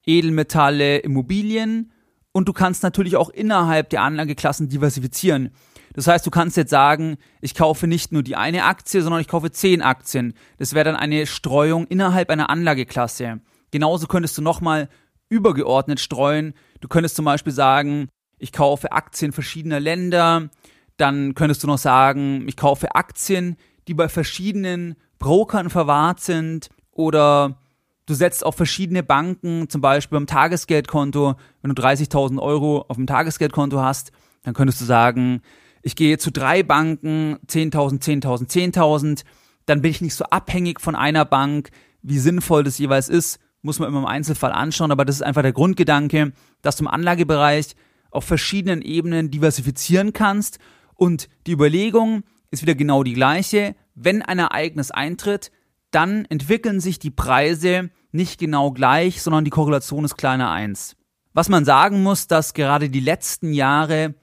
Edelmetalle, 0.06 0.98
Immobilien 0.98 1.92
und 2.32 2.48
du 2.48 2.52
kannst 2.52 2.82
natürlich 2.82 3.16
auch 3.16 3.30
innerhalb 3.30 3.90
der 3.90 4.02
Anlageklassen 4.02 4.68
diversifizieren. 4.68 5.50
Das 5.94 6.08
heißt, 6.08 6.26
du 6.26 6.30
kannst 6.30 6.56
jetzt 6.56 6.70
sagen, 6.70 7.16
ich 7.40 7.54
kaufe 7.54 7.86
nicht 7.86 8.10
nur 8.10 8.24
die 8.24 8.34
eine 8.34 8.64
Aktie, 8.64 9.02
sondern 9.02 9.20
ich 9.20 9.28
kaufe 9.28 9.52
zehn 9.52 9.80
Aktien. 9.80 10.34
Das 10.58 10.74
wäre 10.74 10.84
dann 10.84 10.96
eine 10.96 11.26
Streuung 11.26 11.86
innerhalb 11.86 12.30
einer 12.30 12.50
Anlageklasse. 12.50 13.40
Genauso 13.70 14.08
könntest 14.08 14.36
du 14.36 14.42
nochmal 14.42 14.88
übergeordnet 15.28 16.00
streuen. 16.00 16.54
Du 16.80 16.88
könntest 16.88 17.14
zum 17.14 17.24
Beispiel 17.24 17.52
sagen, 17.52 18.08
ich 18.38 18.52
kaufe 18.52 18.90
Aktien 18.90 19.30
verschiedener 19.30 19.78
Länder, 19.78 20.50
dann 20.96 21.34
könntest 21.34 21.62
du 21.62 21.66
noch 21.66 21.78
sagen, 21.78 22.44
ich 22.48 22.56
kaufe 22.56 22.94
Aktien, 22.94 23.56
die 23.88 23.94
bei 23.94 24.08
verschiedenen 24.08 24.94
Brokern 25.18 25.70
verwahrt 25.70 26.20
sind 26.20 26.68
oder 26.92 27.58
du 28.06 28.14
setzt 28.14 28.44
auf 28.44 28.54
verschiedene 28.54 29.02
Banken, 29.02 29.68
zum 29.68 29.80
Beispiel 29.80 30.16
beim 30.16 30.26
Tagesgeldkonto, 30.26 31.34
wenn 31.62 31.74
du 31.74 31.82
30.000 31.82 32.40
Euro 32.40 32.84
auf 32.88 32.96
dem 32.96 33.06
Tagesgeldkonto 33.06 33.80
hast, 33.80 34.12
dann 34.42 34.54
könntest 34.54 34.80
du 34.80 34.84
sagen, 34.84 35.42
ich 35.82 35.96
gehe 35.96 36.18
zu 36.18 36.30
drei 36.30 36.62
Banken, 36.62 37.38
10.000, 37.46 38.02
10.000, 38.02 38.74
10.000, 38.74 39.24
dann 39.66 39.82
bin 39.82 39.90
ich 39.90 40.00
nicht 40.00 40.14
so 40.14 40.24
abhängig 40.24 40.80
von 40.80 40.94
einer 40.94 41.24
Bank, 41.24 41.70
wie 42.02 42.18
sinnvoll 42.18 42.64
das 42.64 42.78
jeweils 42.78 43.08
ist, 43.08 43.38
muss 43.62 43.78
man 43.78 43.88
immer 43.88 44.00
im 44.00 44.06
Einzelfall 44.06 44.52
anschauen, 44.52 44.92
aber 44.92 45.06
das 45.06 45.16
ist 45.16 45.22
einfach 45.22 45.42
der 45.42 45.54
Grundgedanke, 45.54 46.32
dass 46.60 46.76
du 46.76 46.84
im 46.84 46.88
Anlagebereich 46.88 47.74
auf 48.10 48.24
verschiedenen 48.24 48.82
Ebenen 48.82 49.30
diversifizieren 49.30 50.12
kannst 50.12 50.58
und 50.96 51.28
die 51.46 51.52
Überlegung 51.52 52.22
ist 52.50 52.62
wieder 52.62 52.74
genau 52.74 53.02
die 53.02 53.14
gleiche. 53.14 53.74
Wenn 53.94 54.22
ein 54.22 54.38
Ereignis 54.38 54.90
eintritt, 54.90 55.50
dann 55.90 56.24
entwickeln 56.26 56.80
sich 56.80 56.98
die 56.98 57.10
Preise 57.10 57.90
nicht 58.12 58.38
genau 58.38 58.70
gleich, 58.70 59.22
sondern 59.22 59.44
die 59.44 59.50
Korrelation 59.50 60.04
ist 60.04 60.16
kleiner 60.16 60.50
1. 60.50 60.96
Was 61.32 61.48
man 61.48 61.64
sagen 61.64 62.02
muss, 62.02 62.28
dass 62.28 62.54
gerade 62.54 62.88
die 62.88 63.00
letzten 63.00 63.52
Jahre, 63.52 64.14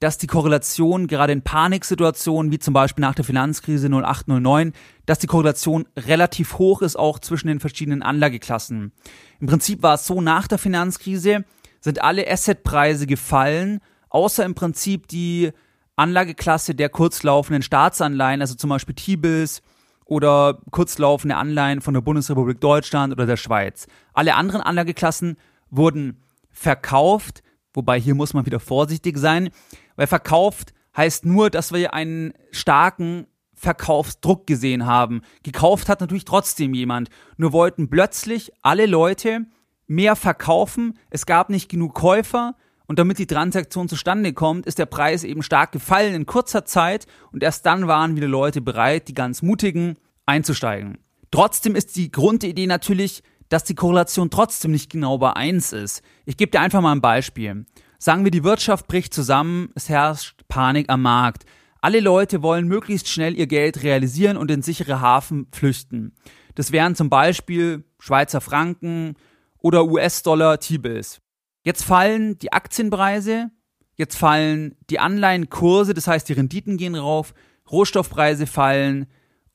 dass 0.00 0.18
die 0.18 0.26
Korrelation 0.26 1.06
gerade 1.06 1.32
in 1.32 1.42
Paniksituationen, 1.42 2.50
wie 2.50 2.58
zum 2.58 2.74
Beispiel 2.74 3.02
nach 3.02 3.14
der 3.14 3.24
Finanzkrise 3.24 3.88
0809, 3.88 4.72
dass 5.06 5.20
die 5.20 5.28
Korrelation 5.28 5.86
relativ 5.96 6.58
hoch 6.58 6.82
ist, 6.82 6.96
auch 6.96 7.20
zwischen 7.20 7.48
den 7.48 7.60
verschiedenen 7.60 8.02
Anlageklassen. 8.02 8.92
Im 9.40 9.46
Prinzip 9.46 9.82
war 9.82 9.94
es 9.94 10.06
so, 10.06 10.20
nach 10.20 10.48
der 10.48 10.58
Finanzkrise 10.58 11.44
sind 11.80 12.02
alle 12.02 12.28
Assetpreise 12.28 13.06
gefallen, 13.06 13.80
außer 14.08 14.44
im 14.44 14.54
Prinzip 14.54 15.06
die 15.08 15.52
Anlageklasse 15.96 16.74
der 16.74 16.88
kurzlaufenden 16.88 17.62
Staatsanleihen, 17.62 18.40
also 18.40 18.54
zum 18.54 18.70
Beispiel 18.70 18.94
T-Bills 18.94 19.62
oder 20.04 20.60
kurzlaufende 20.70 21.36
Anleihen 21.36 21.80
von 21.80 21.94
der 21.94 22.00
Bundesrepublik 22.00 22.60
Deutschland 22.60 23.12
oder 23.12 23.26
der 23.26 23.36
Schweiz. 23.36 23.86
Alle 24.12 24.34
anderen 24.34 24.60
Anlageklassen 24.60 25.36
wurden 25.70 26.22
verkauft, 26.50 27.42
wobei 27.74 27.98
hier 27.98 28.14
muss 28.14 28.34
man 28.34 28.46
wieder 28.46 28.60
vorsichtig 28.60 29.18
sein, 29.18 29.50
weil 29.96 30.06
verkauft 30.06 30.72
heißt 30.96 31.26
nur, 31.26 31.50
dass 31.50 31.72
wir 31.72 31.92
einen 31.92 32.32
starken 32.52 33.26
Verkaufsdruck 33.54 34.46
gesehen 34.46 34.86
haben. 34.86 35.22
Gekauft 35.42 35.88
hat 35.88 36.00
natürlich 36.00 36.24
trotzdem 36.24 36.74
jemand. 36.74 37.08
Nur 37.36 37.52
wollten 37.52 37.88
plötzlich 37.88 38.52
alle 38.62 38.86
Leute 38.86 39.46
mehr 39.86 40.14
verkaufen. 40.14 40.98
Es 41.10 41.26
gab 41.26 41.48
nicht 41.50 41.68
genug 41.68 41.94
Käufer. 41.94 42.54
Und 42.86 42.98
damit 42.98 43.18
die 43.18 43.26
Transaktion 43.26 43.88
zustande 43.88 44.32
kommt, 44.32 44.66
ist 44.66 44.78
der 44.78 44.86
Preis 44.86 45.24
eben 45.24 45.42
stark 45.42 45.72
gefallen 45.72 46.14
in 46.14 46.26
kurzer 46.26 46.64
Zeit 46.64 47.06
und 47.32 47.42
erst 47.42 47.66
dann 47.66 47.88
waren 47.88 48.16
wieder 48.16 48.28
Leute 48.28 48.60
bereit, 48.60 49.08
die 49.08 49.14
ganz 49.14 49.42
mutigen, 49.42 49.96
einzusteigen. 50.24 50.98
Trotzdem 51.30 51.74
ist 51.74 51.96
die 51.96 52.10
Grundidee 52.10 52.66
natürlich, 52.66 53.22
dass 53.48 53.64
die 53.64 53.74
Korrelation 53.74 54.30
trotzdem 54.30 54.70
nicht 54.70 54.90
genau 54.90 55.18
bei 55.18 55.32
1 55.32 55.72
ist. 55.72 56.02
Ich 56.24 56.36
gebe 56.36 56.50
dir 56.50 56.60
einfach 56.60 56.80
mal 56.80 56.92
ein 56.92 57.00
Beispiel. 57.00 57.66
Sagen 57.98 58.24
wir, 58.24 58.30
die 58.30 58.44
Wirtschaft 58.44 58.86
bricht 58.88 59.14
zusammen, 59.14 59.70
es 59.74 59.88
herrscht 59.88 60.42
Panik 60.48 60.90
am 60.90 61.02
Markt. 61.02 61.44
Alle 61.80 62.00
Leute 62.00 62.42
wollen 62.42 62.66
möglichst 62.66 63.08
schnell 63.08 63.38
ihr 63.38 63.46
Geld 63.46 63.82
realisieren 63.82 64.36
und 64.36 64.50
in 64.50 64.62
sichere 64.62 65.00
Hafen 65.00 65.46
flüchten. 65.52 66.14
Das 66.54 66.72
wären 66.72 66.94
zum 66.94 67.10
Beispiel 67.10 67.84
Schweizer 67.98 68.40
Franken 68.40 69.14
oder 69.58 69.84
US-Dollar 69.84 70.58
T-Bills. 70.58 71.20
Jetzt 71.66 71.82
fallen 71.82 72.38
die 72.38 72.52
Aktienpreise, 72.52 73.50
jetzt 73.96 74.16
fallen 74.16 74.76
die 74.88 75.00
Anleihenkurse, 75.00 75.94
das 75.94 76.06
heißt 76.06 76.28
die 76.28 76.34
Renditen 76.34 76.76
gehen 76.76 76.94
rauf, 76.94 77.34
Rohstoffpreise 77.68 78.46
fallen 78.46 79.06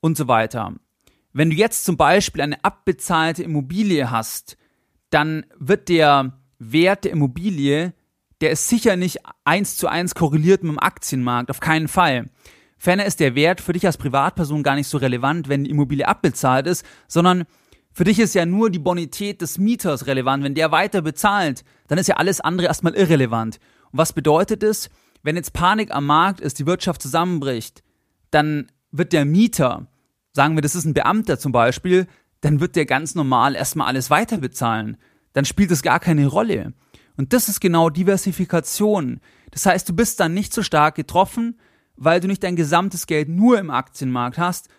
und 0.02 0.18
so 0.18 0.28
weiter. 0.28 0.74
Wenn 1.32 1.52
du 1.52 1.56
jetzt 1.56 1.86
zum 1.86 1.96
Beispiel 1.96 2.42
eine 2.42 2.62
abbezahlte 2.66 3.44
Immobilie 3.44 4.12
hast, 4.12 4.58
dann 5.10 5.46
wird 5.58 5.88
der 5.88 6.38
Wert 6.60 7.06
der 7.06 7.14
Immobilie, 7.14 7.94
der 8.42 8.52
ist 8.52 8.68
sicher 8.68 8.98
nicht 8.98 9.20
eins 9.46 9.78
zu 9.78 9.88
eins 9.88 10.14
korreliert 10.14 10.64
mit 10.64 10.74
dem 10.74 10.80
Aktienmarkt, 10.80 11.50
auf 11.50 11.62
keinen 11.62 11.88
Fall. 11.88 12.30
Ferner 12.78 13.06
ist 13.06 13.22
der 13.22 13.36
Wert 13.36 13.62
für 13.62 13.72
dich 13.72 13.86
als 13.86 13.96
Privatperson 13.96 14.64
gar 14.64 14.76
nicht 14.76 14.90
so 14.90 14.98
relevant, 14.98 15.48
wenn 15.48 15.64
die 15.64 15.70
Immobilie 15.70 16.06
abbezahlt 16.06 16.68
ist, 16.68 16.86
sondern 17.08 17.46
für 17.94 18.06
dich 18.06 18.20
ist 18.20 18.36
ja 18.36 18.46
nur 18.46 18.70
die 18.70 18.80
Bonität 18.80 19.42
des 19.42 19.58
Mieters 19.58 20.08
relevant. 20.08 20.44
Wenn 20.44 20.56
der 20.56 20.72
weiter 20.72 21.02
bezahlt, 21.02 21.64
dann 21.88 21.98
ist 21.98 22.08
ja 22.08 22.16
alles 22.16 22.40
andere 22.40 22.68
erstmal 22.68 22.96
irrelevant. 22.96 23.60
Und 23.92 24.00
was 24.00 24.14
bedeutet 24.14 24.64
es? 24.64 24.90
Wenn 25.24 25.36
jetzt 25.36 25.54
Panik 25.54 25.94
am 25.94 26.06
Markt 26.06 26.40
ist, 26.40 26.60
die 26.60 26.66
Wirtschaft 26.66 27.02
zusammenbricht, 27.02 27.84
dann 28.32 28.72
wird 28.92 29.14
der 29.14 29.26
Mieter, 29.26 29.88
sagen 30.34 30.56
wir, 30.56 30.62
das 30.62 30.76
ist 30.76 30.86
ein 30.86 30.94
Beamter 30.94 31.38
zum 31.38 31.52
Beispiel, 31.52 32.08
dann 32.40 32.60
wird 32.60 32.76
der 32.76 32.86
ganz 32.86 33.14
normal 33.14 33.56
erstmal 33.56 33.88
alles 33.88 34.10
weiter 34.10 34.38
bezahlen. 34.38 34.98
Dann 35.34 35.46
spielt 35.46 35.72
es 35.72 35.84
gar 35.84 36.00
keine 36.00 36.28
Rolle. 36.28 36.74
Und 37.18 37.34
das 37.34 37.50
ist 37.50 37.60
genau 37.60 37.90
Diversifikation. 37.90 39.20
Das 39.52 39.66
heißt, 39.66 39.88
du 39.88 39.94
bist 39.94 40.20
dann 40.20 40.34
nicht 40.34 40.54
so 40.54 40.64
stark 40.64 40.96
getroffen, 40.96 41.60
weil 41.96 42.20
du 42.20 42.28
nicht 42.28 42.44
dein 42.44 42.56
gesamtes 42.56 43.06
Geld 43.06 43.30
nur 43.30 43.60
im 43.60 43.70
Aktienmarkt 43.70 44.38
hast, 44.38 44.70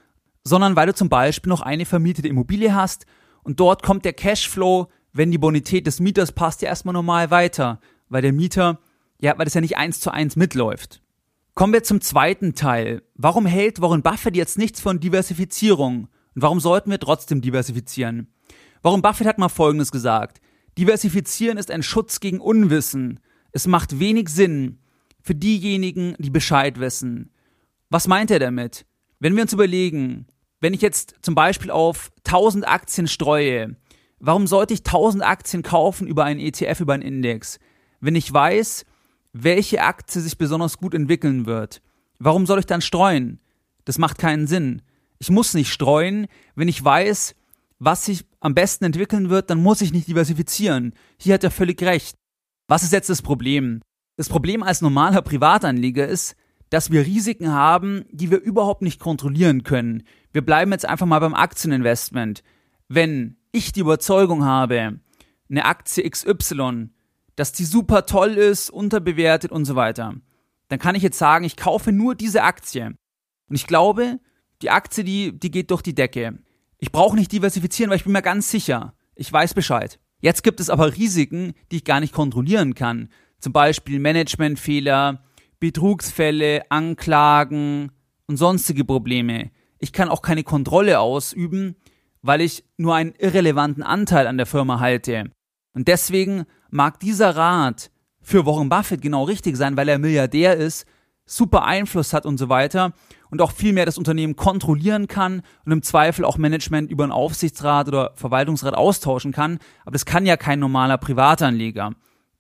sondern 0.44 0.76
weil 0.76 0.86
du 0.86 0.94
zum 0.94 1.08
Beispiel 1.08 1.50
noch 1.50 1.60
eine 1.60 1.84
vermietete 1.84 2.28
Immobilie 2.28 2.74
hast 2.74 3.06
und 3.42 3.60
dort 3.60 3.82
kommt 3.82 4.04
der 4.04 4.12
Cashflow, 4.12 4.88
wenn 5.12 5.30
die 5.30 5.38
Bonität 5.38 5.86
des 5.86 6.00
Mieters 6.00 6.32
passt, 6.32 6.62
ja 6.62 6.68
erstmal 6.68 6.94
normal 6.94 7.30
weiter, 7.30 7.80
weil 8.08 8.22
der 8.22 8.32
Mieter, 8.32 8.80
ja, 9.20 9.36
weil 9.38 9.44
das 9.44 9.54
ja 9.54 9.60
nicht 9.60 9.76
eins 9.76 10.00
zu 10.00 10.10
eins 10.10 10.36
mitläuft. 10.36 11.02
Kommen 11.54 11.74
wir 11.74 11.82
zum 11.82 12.00
zweiten 12.00 12.54
Teil. 12.54 13.02
Warum 13.14 13.44
hält 13.44 13.82
Warren 13.82 14.02
Buffett 14.02 14.36
jetzt 14.36 14.56
nichts 14.56 14.80
von 14.80 15.00
Diversifizierung? 15.00 16.08
Und 16.34 16.42
warum 16.42 16.60
sollten 16.60 16.90
wir 16.90 16.98
trotzdem 16.98 17.42
diversifizieren? 17.42 18.32
Warren 18.82 19.02
Buffett 19.02 19.26
hat 19.26 19.38
mal 19.38 19.50
Folgendes 19.50 19.92
gesagt. 19.92 20.40
Diversifizieren 20.78 21.58
ist 21.58 21.70
ein 21.70 21.82
Schutz 21.82 22.20
gegen 22.20 22.40
Unwissen. 22.40 23.20
Es 23.52 23.66
macht 23.66 23.98
wenig 23.98 24.30
Sinn 24.30 24.78
für 25.20 25.34
diejenigen, 25.34 26.14
die 26.18 26.30
Bescheid 26.30 26.80
wissen. 26.80 27.30
Was 27.90 28.08
meint 28.08 28.30
er 28.30 28.38
damit? 28.38 28.86
Wenn 29.20 29.36
wir 29.36 29.42
uns 29.42 29.52
überlegen, 29.52 30.26
wenn 30.62 30.74
ich 30.74 30.80
jetzt 30.80 31.16
zum 31.22 31.34
Beispiel 31.34 31.72
auf 31.72 32.10
1000 32.24 32.66
Aktien 32.66 33.08
streue, 33.08 33.76
warum 34.20 34.46
sollte 34.46 34.72
ich 34.72 34.80
1000 34.80 35.24
Aktien 35.24 35.62
kaufen 35.64 36.06
über 36.06 36.24
einen 36.24 36.38
ETF, 36.38 36.80
über 36.80 36.94
einen 36.94 37.02
Index? 37.02 37.58
Wenn 38.00 38.14
ich 38.14 38.32
weiß, 38.32 38.86
welche 39.32 39.82
Aktie 39.82 40.20
sich 40.20 40.38
besonders 40.38 40.78
gut 40.78 40.94
entwickeln 40.94 41.46
wird, 41.46 41.82
warum 42.20 42.46
soll 42.46 42.60
ich 42.60 42.66
dann 42.66 42.80
streuen? 42.80 43.40
Das 43.84 43.98
macht 43.98 44.18
keinen 44.18 44.46
Sinn. 44.46 44.82
Ich 45.18 45.30
muss 45.30 45.52
nicht 45.52 45.72
streuen, 45.72 46.28
wenn 46.54 46.68
ich 46.68 46.82
weiß, 46.82 47.34
was 47.80 48.04
sich 48.04 48.24
am 48.38 48.54
besten 48.54 48.84
entwickeln 48.84 49.30
wird, 49.30 49.50
dann 49.50 49.60
muss 49.60 49.80
ich 49.80 49.92
nicht 49.92 50.06
diversifizieren. 50.06 50.94
Hier 51.18 51.34
hat 51.34 51.42
er 51.42 51.50
völlig 51.50 51.82
recht. 51.82 52.14
Was 52.68 52.84
ist 52.84 52.92
jetzt 52.92 53.10
das 53.10 53.22
Problem? 53.22 53.80
Das 54.16 54.28
Problem 54.28 54.62
als 54.62 54.80
normaler 54.80 55.22
Privatanleger 55.22 56.06
ist, 56.06 56.36
dass 56.70 56.90
wir 56.90 57.04
Risiken 57.04 57.52
haben, 57.52 58.04
die 58.12 58.30
wir 58.30 58.40
überhaupt 58.40 58.80
nicht 58.80 58.98
kontrollieren 59.00 59.62
können. 59.62 60.04
Wir 60.32 60.42
bleiben 60.42 60.72
jetzt 60.72 60.86
einfach 60.86 61.06
mal 61.06 61.18
beim 61.18 61.34
Aktieninvestment. 61.34 62.42
Wenn 62.88 63.36
ich 63.52 63.72
die 63.72 63.80
Überzeugung 63.80 64.44
habe, 64.44 65.00
eine 65.50 65.64
Aktie 65.64 66.08
XY, 66.08 66.90
dass 67.36 67.52
die 67.52 67.64
super 67.64 68.06
toll 68.06 68.32
ist, 68.32 68.70
unterbewertet 68.70 69.52
und 69.52 69.64
so 69.64 69.76
weiter, 69.76 70.14
dann 70.68 70.78
kann 70.78 70.94
ich 70.94 71.02
jetzt 71.02 71.18
sagen, 71.18 71.44
ich 71.44 71.56
kaufe 71.56 71.92
nur 71.92 72.14
diese 72.14 72.42
Aktie. 72.42 72.86
Und 73.48 73.56
ich 73.56 73.66
glaube, 73.66 74.18
die 74.62 74.70
Aktie, 74.70 75.04
die, 75.04 75.38
die 75.38 75.50
geht 75.50 75.70
durch 75.70 75.82
die 75.82 75.94
Decke. 75.94 76.38
Ich 76.78 76.92
brauche 76.92 77.16
nicht 77.16 77.32
diversifizieren, 77.32 77.90
weil 77.90 77.98
ich 77.98 78.04
bin 78.04 78.12
mir 78.12 78.22
ganz 78.22 78.50
sicher. 78.50 78.94
Ich 79.14 79.30
weiß 79.30 79.54
Bescheid. 79.54 79.98
Jetzt 80.20 80.42
gibt 80.42 80.60
es 80.60 80.70
aber 80.70 80.96
Risiken, 80.96 81.52
die 81.70 81.76
ich 81.76 81.84
gar 81.84 82.00
nicht 82.00 82.14
kontrollieren 82.14 82.74
kann. 82.74 83.10
Zum 83.38 83.52
Beispiel 83.52 83.98
Managementfehler, 83.98 85.22
Betrugsfälle, 85.60 86.62
Anklagen 86.70 87.92
und 88.26 88.36
sonstige 88.36 88.84
Probleme. 88.84 89.50
Ich 89.82 89.92
kann 89.92 90.08
auch 90.08 90.22
keine 90.22 90.44
Kontrolle 90.44 91.00
ausüben, 91.00 91.74
weil 92.22 92.40
ich 92.40 92.64
nur 92.76 92.94
einen 92.94 93.14
irrelevanten 93.18 93.82
Anteil 93.82 94.28
an 94.28 94.36
der 94.36 94.46
Firma 94.46 94.78
halte. 94.78 95.32
Und 95.74 95.88
deswegen 95.88 96.44
mag 96.70 97.00
dieser 97.00 97.34
Rat 97.34 97.90
für 98.20 98.46
Warren 98.46 98.68
Buffett 98.68 99.02
genau 99.02 99.24
richtig 99.24 99.56
sein, 99.56 99.76
weil 99.76 99.88
er 99.88 99.98
Milliardär 99.98 100.56
ist, 100.56 100.86
super 101.26 101.64
Einfluss 101.64 102.12
hat 102.12 102.26
und 102.26 102.38
so 102.38 102.48
weiter 102.48 102.92
und 103.28 103.42
auch 103.42 103.50
viel 103.50 103.72
mehr 103.72 103.84
das 103.84 103.98
Unternehmen 103.98 104.36
kontrollieren 104.36 105.08
kann 105.08 105.42
und 105.64 105.72
im 105.72 105.82
Zweifel 105.82 106.24
auch 106.24 106.38
Management 106.38 106.88
über 106.88 107.02
einen 107.02 107.10
Aufsichtsrat 107.12 107.88
oder 107.88 108.12
Verwaltungsrat 108.14 108.74
austauschen 108.74 109.32
kann. 109.32 109.58
Aber 109.82 109.94
das 109.94 110.04
kann 110.04 110.26
ja 110.26 110.36
kein 110.36 110.60
normaler 110.60 110.96
Privatanleger. 110.96 111.90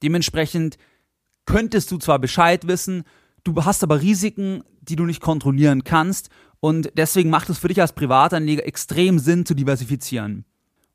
Dementsprechend 0.00 0.78
könntest 1.44 1.90
du 1.90 1.98
zwar 1.98 2.20
Bescheid 2.20 2.68
wissen, 2.68 3.02
du 3.42 3.64
hast 3.64 3.82
aber 3.82 4.00
Risiken, 4.00 4.62
die 4.80 4.94
du 4.94 5.06
nicht 5.06 5.20
kontrollieren 5.20 5.82
kannst 5.82 6.30
und 6.64 6.92
deswegen 6.96 7.28
macht 7.28 7.50
es 7.50 7.58
für 7.58 7.66
dich 7.66 7.80
als 7.80 7.92
Privatanleger 7.92 8.64
extrem 8.64 9.18
Sinn 9.18 9.44
zu 9.44 9.54
diversifizieren. 9.54 10.44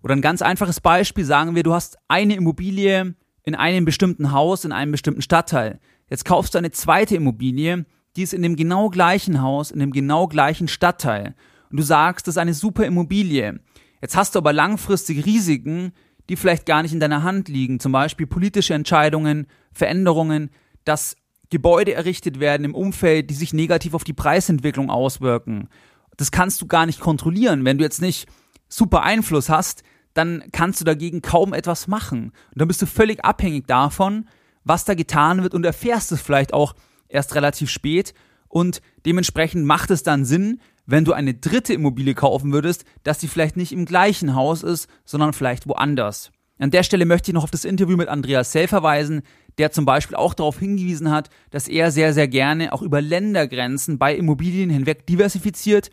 Oder 0.01 0.15
ein 0.15 0.21
ganz 0.21 0.41
einfaches 0.41 0.79
Beispiel, 0.79 1.25
sagen 1.25 1.55
wir, 1.55 1.63
du 1.63 1.73
hast 1.73 1.97
eine 2.07 2.35
Immobilie 2.35 3.15
in 3.43 3.53
einem 3.53 3.83
bestimmten 3.83 4.31
Haus, 4.31 4.63
in 4.63 4.71
einem 4.71 4.93
bestimmten 4.93 5.21
Stadtteil. 5.21 5.81
Jetzt 6.09 6.23
kaufst 6.23 6.53
du 6.53 6.57
eine 6.57 6.71
zweite 6.71 7.17
Immobilie, 7.17 7.85
die 8.15 8.23
ist 8.23 8.33
in 8.33 8.43
dem 8.43 8.55
genau 8.55 8.87
gleichen 8.87 9.41
Haus, 9.41 9.69
in 9.69 9.79
dem 9.79 9.91
genau 9.91 10.27
gleichen 10.27 10.69
Stadtteil. 10.69 11.35
Und 11.69 11.77
du 11.77 11.83
sagst, 11.83 12.27
das 12.27 12.35
ist 12.35 12.39
eine 12.39 12.53
super 12.53 12.85
Immobilie. 12.85 13.59
Jetzt 14.01 14.15
hast 14.15 14.35
du 14.35 14.39
aber 14.39 14.53
langfristig 14.53 15.25
Risiken, 15.25 15.91
die 16.29 16.37
vielleicht 16.37 16.65
gar 16.65 16.81
nicht 16.81 16.93
in 16.93 17.01
deiner 17.01 17.23
Hand 17.23 17.49
liegen, 17.49 17.81
zum 17.81 17.91
Beispiel 17.91 18.25
politische 18.25 18.73
Entscheidungen, 18.73 19.47
Veränderungen, 19.73 20.49
dass 20.85 21.17
Gebäude 21.49 21.93
errichtet 21.93 22.39
werden 22.39 22.65
im 22.65 22.75
Umfeld, 22.75 23.29
die 23.29 23.35
sich 23.35 23.53
negativ 23.53 23.93
auf 23.93 24.03
die 24.03 24.13
Preisentwicklung 24.13 24.89
auswirken. 24.89 25.69
Das 26.17 26.31
kannst 26.31 26.61
du 26.61 26.67
gar 26.67 26.85
nicht 26.85 26.99
kontrollieren. 26.99 27.63
Wenn 27.63 27.77
du 27.77 27.83
jetzt 27.83 28.01
nicht 28.01 28.27
super 28.67 29.03
Einfluss 29.03 29.49
hast, 29.49 29.83
dann 30.13 30.43
kannst 30.51 30.81
du 30.81 30.85
dagegen 30.85 31.21
kaum 31.21 31.53
etwas 31.53 31.87
machen. 31.87 32.31
Und 32.51 32.61
dann 32.61 32.67
bist 32.67 32.81
du 32.81 32.85
völlig 32.85 33.23
abhängig 33.23 33.67
davon, 33.67 34.27
was 34.63 34.83
da 34.83 34.95
getan 34.95 35.43
wird 35.43 35.53
und 35.53 35.65
erfährst 35.65 36.11
es 36.11 36.21
vielleicht 36.21 36.53
auch 36.53 36.73
erst 37.07 37.35
relativ 37.35 37.69
spät. 37.69 38.13
Und 38.49 38.81
dementsprechend 39.05 39.65
macht 39.65 39.91
es 39.91 40.03
dann 40.03 40.25
Sinn, 40.25 40.59
wenn 40.85 41.05
du 41.05 41.13
eine 41.13 41.33
dritte 41.33 41.73
Immobilie 41.73 42.15
kaufen 42.15 42.51
würdest, 42.51 42.85
dass 43.03 43.19
die 43.19 43.27
vielleicht 43.27 43.57
nicht 43.57 43.71
im 43.71 43.85
gleichen 43.85 44.35
Haus 44.35 44.63
ist, 44.63 44.89
sondern 45.05 45.33
vielleicht 45.33 45.67
woanders. 45.67 46.31
An 46.59 46.71
der 46.71 46.83
Stelle 46.83 47.05
möchte 47.05 47.29
ich 47.29 47.35
noch 47.35 47.43
auf 47.43 47.51
das 47.51 47.65
Interview 47.65 47.97
mit 47.97 48.07
Andreas 48.07 48.51
Sell 48.51 48.67
verweisen, 48.67 49.21
der 49.57 49.71
zum 49.71 49.85
Beispiel 49.85 50.15
auch 50.15 50.33
darauf 50.33 50.59
hingewiesen 50.59 51.11
hat, 51.11 51.29
dass 51.49 51.67
er 51.67 51.91
sehr, 51.91 52.13
sehr 52.13 52.27
gerne 52.27 52.73
auch 52.73 52.81
über 52.81 53.01
Ländergrenzen 53.01 53.97
bei 53.97 54.15
Immobilien 54.15 54.69
hinweg 54.69 55.05
diversifiziert, 55.07 55.89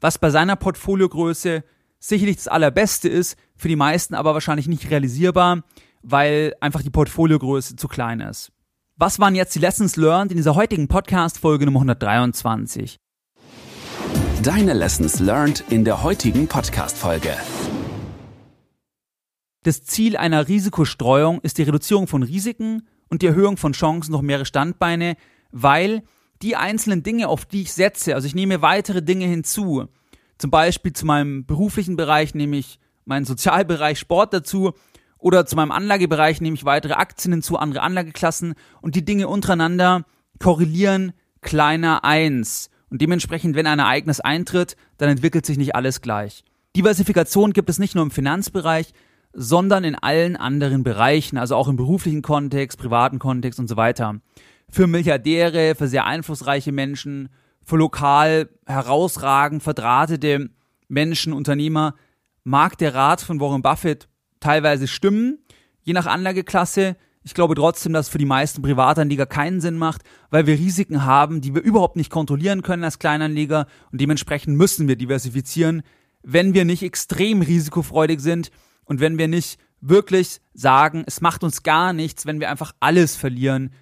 was 0.00 0.18
bei 0.18 0.30
seiner 0.30 0.56
Portfoliogröße 0.56 1.64
sicherlich 1.98 2.36
das 2.36 2.48
Allerbeste 2.48 3.08
ist, 3.08 3.36
für 3.56 3.68
die 3.68 3.76
meisten 3.76 4.14
aber 4.14 4.34
wahrscheinlich 4.34 4.68
nicht 4.68 4.90
realisierbar, 4.90 5.64
weil 6.02 6.54
einfach 6.60 6.82
die 6.82 6.90
Portfoliogröße 6.90 7.76
zu 7.76 7.88
klein 7.88 8.20
ist. 8.20 8.52
Was 8.96 9.18
waren 9.18 9.34
jetzt 9.34 9.54
die 9.54 9.60
Lessons 9.60 9.96
learned 9.96 10.32
in 10.32 10.36
dieser 10.36 10.54
heutigen 10.54 10.88
Podcast-Folge 10.88 11.64
Nummer 11.64 11.80
123? 11.80 12.98
Deine 14.42 14.72
Lessons 14.72 15.18
learned 15.18 15.64
in 15.68 15.84
der 15.84 16.02
heutigen 16.02 16.46
Podcast-Folge. 16.46 17.36
Das 19.64 19.82
Ziel 19.84 20.16
einer 20.16 20.48
Risikostreuung 20.48 21.40
ist 21.40 21.58
die 21.58 21.64
Reduzierung 21.64 22.06
von 22.06 22.22
Risiken 22.22 22.86
und 23.10 23.22
die 23.22 23.26
Erhöhung 23.26 23.56
von 23.56 23.72
Chancen 23.72 24.12
durch 24.12 24.22
mehrere 24.22 24.46
Standbeine, 24.46 25.16
weil 25.50 26.02
die 26.42 26.56
einzelnen 26.56 27.02
Dinge, 27.02 27.28
auf 27.28 27.44
die 27.44 27.62
ich 27.62 27.72
setze, 27.72 28.14
also 28.14 28.26
ich 28.26 28.34
nehme 28.34 28.62
weitere 28.62 29.02
Dinge 29.02 29.26
hinzu, 29.26 29.88
zum 30.38 30.50
Beispiel 30.50 30.92
zu 30.92 31.04
meinem 31.04 31.46
beruflichen 31.46 31.96
Bereich 31.96 32.34
nehme 32.34 32.56
ich 32.56 32.78
meinen 33.04 33.24
Sozialbereich 33.24 33.98
Sport 33.98 34.32
dazu 34.34 34.72
oder 35.18 35.46
zu 35.46 35.56
meinem 35.56 35.72
Anlagebereich 35.72 36.40
nehme 36.40 36.54
ich 36.54 36.64
weitere 36.64 36.92
Aktien 36.92 37.32
hinzu, 37.32 37.56
andere 37.56 37.82
Anlageklassen 37.82 38.54
und 38.80 38.94
die 38.94 39.04
Dinge 39.04 39.28
untereinander 39.28 40.04
korrelieren 40.38 41.12
kleiner 41.40 42.04
eins. 42.04 42.70
Und 42.90 43.02
dementsprechend, 43.02 43.56
wenn 43.56 43.66
ein 43.66 43.80
Ereignis 43.80 44.20
eintritt, 44.20 44.76
dann 44.96 45.08
entwickelt 45.08 45.44
sich 45.44 45.58
nicht 45.58 45.74
alles 45.74 46.00
gleich. 46.00 46.44
Diversifikation 46.76 47.52
gibt 47.52 47.68
es 47.68 47.78
nicht 47.78 47.94
nur 47.94 48.04
im 48.04 48.10
Finanzbereich, 48.10 48.92
sondern 49.32 49.84
in 49.84 49.94
allen 49.94 50.36
anderen 50.36 50.82
Bereichen, 50.82 51.38
also 51.38 51.56
auch 51.56 51.68
im 51.68 51.76
beruflichen 51.76 52.22
Kontext, 52.22 52.78
privaten 52.78 53.18
Kontext 53.18 53.58
und 53.58 53.68
so 53.68 53.76
weiter. 53.76 54.20
Für 54.70 54.86
Milliardäre, 54.86 55.74
für 55.74 55.88
sehr 55.88 56.06
einflussreiche 56.06 56.72
Menschen, 56.72 57.28
für 57.62 57.76
lokal 57.76 58.48
herausragend 58.66 59.62
verdrahtete 59.62 60.50
Menschen, 60.88 61.32
Unternehmer, 61.32 61.94
mag 62.44 62.78
der 62.78 62.94
Rat 62.94 63.20
von 63.20 63.40
Warren 63.40 63.62
Buffett 63.62 64.08
teilweise 64.40 64.88
stimmen, 64.88 65.38
je 65.82 65.92
nach 65.92 66.06
Anlageklasse. 66.06 66.96
Ich 67.22 67.34
glaube 67.34 67.54
trotzdem, 67.54 67.92
dass 67.92 68.06
es 68.06 68.12
für 68.12 68.18
die 68.18 68.24
meisten 68.24 68.62
Privatanleger 68.62 69.26
keinen 69.26 69.60
Sinn 69.60 69.76
macht, 69.76 70.02
weil 70.30 70.46
wir 70.46 70.54
Risiken 70.54 71.04
haben, 71.04 71.42
die 71.42 71.54
wir 71.54 71.62
überhaupt 71.62 71.96
nicht 71.96 72.10
kontrollieren 72.10 72.62
können 72.62 72.84
als 72.84 72.98
Kleinanleger 72.98 73.66
und 73.92 74.00
dementsprechend 74.00 74.56
müssen 74.56 74.88
wir 74.88 74.96
diversifizieren, 74.96 75.82
wenn 76.22 76.54
wir 76.54 76.64
nicht 76.64 76.82
extrem 76.82 77.42
risikofreudig 77.42 78.20
sind 78.20 78.50
und 78.88 79.00
wenn 79.00 79.18
wir 79.18 79.28
nicht 79.28 79.58
wirklich 79.80 80.40
sagen, 80.54 81.04
es 81.06 81.20
macht 81.20 81.44
uns 81.44 81.62
gar 81.62 81.92
nichts, 81.92 82.26
wenn 82.26 82.40
wir 82.40 82.50
einfach 82.50 82.72
alles 82.80 83.16
verlieren, 83.16 83.72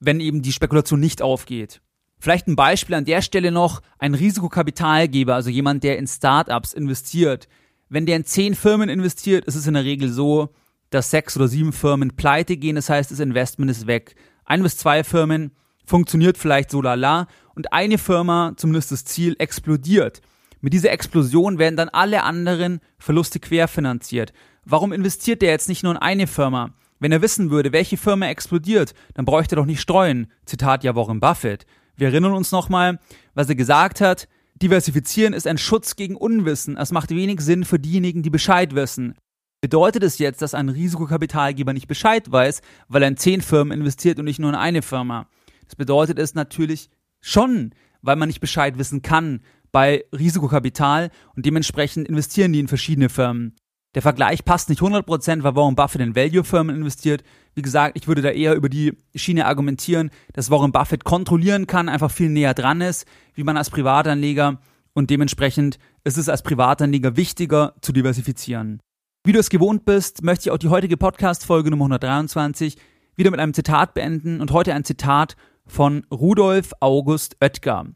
wenn 0.00 0.20
eben 0.20 0.42
die 0.42 0.52
Spekulation 0.52 1.00
nicht 1.00 1.22
aufgeht. 1.22 1.82
Vielleicht 2.18 2.46
ein 2.46 2.56
Beispiel 2.56 2.94
an 2.94 3.04
der 3.04 3.20
Stelle 3.20 3.50
noch, 3.50 3.82
ein 3.98 4.14
Risikokapitalgeber, 4.14 5.34
also 5.34 5.50
jemand, 5.50 5.84
der 5.84 5.98
in 5.98 6.06
Startups 6.06 6.72
investiert. 6.72 7.48
Wenn 7.88 8.06
der 8.06 8.16
in 8.16 8.24
zehn 8.24 8.54
Firmen 8.54 8.88
investiert, 8.88 9.44
ist 9.44 9.56
es 9.56 9.66
in 9.66 9.74
der 9.74 9.84
Regel 9.84 10.10
so, 10.10 10.48
dass 10.88 11.10
sechs 11.10 11.36
oder 11.36 11.48
sieben 11.48 11.72
Firmen 11.72 12.16
pleite 12.16 12.56
gehen, 12.56 12.76
das 12.76 12.88
heißt, 12.88 13.10
das 13.10 13.18
Investment 13.18 13.70
ist 13.70 13.86
weg. 13.86 14.14
Ein 14.44 14.62
bis 14.62 14.76
zwei 14.76 15.04
Firmen 15.04 15.50
funktioniert 15.84 16.38
vielleicht 16.38 16.70
so 16.70 16.80
lala 16.80 17.26
und 17.54 17.72
eine 17.72 17.98
Firma, 17.98 18.52
zumindest 18.56 18.92
das 18.92 19.04
Ziel, 19.04 19.34
explodiert. 19.38 20.22
Mit 20.64 20.72
dieser 20.72 20.92
Explosion 20.92 21.58
werden 21.58 21.76
dann 21.76 21.90
alle 21.90 22.22
anderen 22.22 22.80
Verluste 22.98 23.38
querfinanziert. 23.38 24.32
Warum 24.64 24.94
investiert 24.94 25.42
der 25.42 25.50
jetzt 25.50 25.68
nicht 25.68 25.82
nur 25.82 25.92
in 25.92 25.98
eine 25.98 26.26
Firma? 26.26 26.72
Wenn 26.98 27.12
er 27.12 27.20
wissen 27.20 27.50
würde, 27.50 27.70
welche 27.70 27.98
Firma 27.98 28.28
explodiert, 28.28 28.94
dann 29.12 29.26
bräuchte 29.26 29.54
er 29.54 29.56
doch 29.56 29.66
nicht 29.66 29.82
streuen. 29.82 30.28
Zitat 30.46 30.82
ja 30.82 30.96
Warren 30.96 31.20
Buffett. 31.20 31.66
Wir 31.96 32.08
erinnern 32.08 32.32
uns 32.32 32.50
nochmal, 32.50 32.98
was 33.34 33.50
er 33.50 33.56
gesagt 33.56 34.00
hat. 34.00 34.26
Diversifizieren 34.54 35.34
ist 35.34 35.46
ein 35.46 35.58
Schutz 35.58 35.96
gegen 35.96 36.16
Unwissen. 36.16 36.78
Es 36.78 36.92
macht 36.92 37.10
wenig 37.10 37.42
Sinn 37.42 37.66
für 37.66 37.78
diejenigen, 37.78 38.22
die 38.22 38.30
Bescheid 38.30 38.74
wissen. 38.74 39.16
Bedeutet 39.60 40.02
es 40.02 40.16
jetzt, 40.16 40.40
dass 40.40 40.54
ein 40.54 40.70
Risikokapitalgeber 40.70 41.74
nicht 41.74 41.88
Bescheid 41.88 42.32
weiß, 42.32 42.62
weil 42.88 43.02
er 43.02 43.08
in 43.08 43.18
zehn 43.18 43.42
Firmen 43.42 43.78
investiert 43.78 44.18
und 44.18 44.24
nicht 44.24 44.38
nur 44.38 44.48
in 44.48 44.56
eine 44.56 44.80
Firma? 44.80 45.28
Das 45.66 45.76
bedeutet 45.76 46.18
es 46.18 46.34
natürlich 46.34 46.88
schon, 47.20 47.74
weil 48.00 48.16
man 48.16 48.28
nicht 48.28 48.40
Bescheid 48.40 48.78
wissen 48.78 49.02
kann 49.02 49.40
bei 49.74 50.04
Risikokapital 50.16 51.10
und 51.34 51.44
dementsprechend 51.44 52.06
investieren 52.06 52.52
die 52.52 52.60
in 52.60 52.68
verschiedene 52.68 53.08
Firmen. 53.08 53.56
Der 53.96 54.02
Vergleich 54.02 54.44
passt 54.44 54.68
nicht 54.68 54.80
100%, 54.80 55.42
weil 55.42 55.56
Warren 55.56 55.74
Buffett 55.74 56.00
in 56.00 56.14
Value-Firmen 56.14 56.76
investiert. 56.76 57.24
Wie 57.56 57.62
gesagt, 57.62 57.96
ich 57.96 58.06
würde 58.06 58.22
da 58.22 58.30
eher 58.30 58.54
über 58.54 58.68
die 58.68 58.96
Schiene 59.16 59.46
argumentieren, 59.46 60.10
dass 60.32 60.48
Warren 60.48 60.70
Buffett 60.70 61.02
kontrollieren 61.02 61.66
kann, 61.66 61.88
einfach 61.88 62.12
viel 62.12 62.28
näher 62.28 62.54
dran 62.54 62.80
ist, 62.80 63.04
wie 63.34 63.42
man 63.42 63.56
als 63.56 63.68
Privatanleger 63.68 64.60
und 64.92 65.10
dementsprechend 65.10 65.80
ist 66.04 66.18
es 66.18 66.28
als 66.28 66.42
Privatanleger 66.42 67.16
wichtiger 67.16 67.74
zu 67.80 67.92
diversifizieren. 67.92 68.80
Wie 69.24 69.32
du 69.32 69.40
es 69.40 69.50
gewohnt 69.50 69.84
bist, 69.84 70.22
möchte 70.22 70.48
ich 70.48 70.50
auch 70.52 70.58
die 70.58 70.68
heutige 70.68 70.96
Podcast-Folge 70.96 71.70
Nummer 71.70 71.86
123 71.86 72.76
wieder 73.16 73.32
mit 73.32 73.40
einem 73.40 73.54
Zitat 73.54 73.92
beenden 73.94 74.40
und 74.40 74.52
heute 74.52 74.72
ein 74.72 74.84
Zitat 74.84 75.34
von 75.66 76.06
Rudolf 76.12 76.70
August 76.78 77.36
Oetker. 77.40 77.86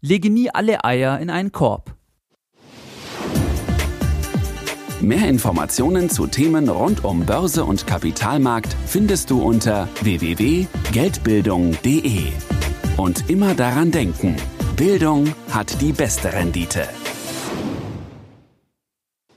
Lege 0.00 0.30
nie 0.30 0.50
alle 0.50 0.84
Eier 0.84 1.18
in 1.18 1.30
einen 1.30 1.50
Korb. 1.52 1.94
Mehr 5.00 5.28
Informationen 5.28 6.10
zu 6.10 6.26
Themen 6.26 6.68
rund 6.68 7.04
um 7.04 7.24
Börse 7.24 7.64
und 7.64 7.86
Kapitalmarkt 7.86 8.76
findest 8.86 9.30
du 9.30 9.40
unter 9.42 9.88
www.geldbildung.de. 10.02 12.24
Und 12.98 13.30
immer 13.30 13.54
daran 13.54 13.90
denken, 13.90 14.36
Bildung 14.76 15.34
hat 15.50 15.80
die 15.80 15.92
beste 15.92 16.30
Rendite. 16.32 16.86